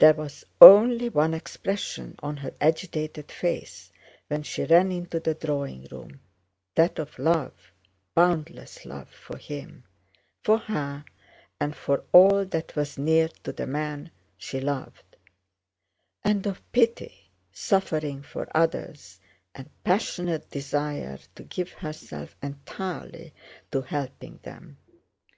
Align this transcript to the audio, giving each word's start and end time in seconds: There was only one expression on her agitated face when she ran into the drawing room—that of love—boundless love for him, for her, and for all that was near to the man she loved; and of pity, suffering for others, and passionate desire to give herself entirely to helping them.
There 0.00 0.12
was 0.12 0.44
only 0.60 1.08
one 1.08 1.32
expression 1.32 2.14
on 2.18 2.36
her 2.36 2.52
agitated 2.60 3.32
face 3.32 3.90
when 4.28 4.42
she 4.42 4.64
ran 4.66 4.92
into 4.92 5.18
the 5.18 5.32
drawing 5.32 5.88
room—that 5.90 6.98
of 6.98 7.18
love—boundless 7.18 8.84
love 8.84 9.08
for 9.08 9.38
him, 9.38 9.84
for 10.42 10.58
her, 10.58 11.06
and 11.58 11.74
for 11.74 12.04
all 12.12 12.44
that 12.44 12.76
was 12.76 12.98
near 12.98 13.28
to 13.44 13.52
the 13.54 13.66
man 13.66 14.10
she 14.36 14.60
loved; 14.60 15.16
and 16.22 16.46
of 16.46 16.60
pity, 16.70 17.30
suffering 17.50 18.20
for 18.22 18.46
others, 18.54 19.20
and 19.54 19.70
passionate 19.84 20.50
desire 20.50 21.18
to 21.36 21.44
give 21.44 21.70
herself 21.70 22.36
entirely 22.42 23.32
to 23.72 23.80
helping 23.80 24.36
them. 24.42 24.76